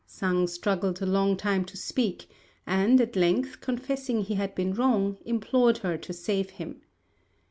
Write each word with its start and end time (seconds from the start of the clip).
Sang 0.07 0.47
struggled 0.47 0.99
a 1.03 1.05
long 1.05 1.37
time 1.37 1.63
to 1.65 1.77
speak; 1.77 2.25
and, 2.65 2.99
at 2.99 3.15
length, 3.15 3.61
confessing 3.61 4.21
he 4.23 4.33
had 4.33 4.55
been 4.55 4.73
wrong, 4.73 5.19
implored 5.25 5.77
her 5.77 5.95
to 5.95 6.11
save 6.11 6.49
him. 6.49 6.81